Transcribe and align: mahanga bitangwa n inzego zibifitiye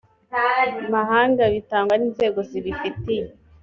mahanga 0.93 1.43
bitangwa 1.53 1.93
n 1.97 2.01
inzego 2.07 2.39
zibifitiye 2.49 3.23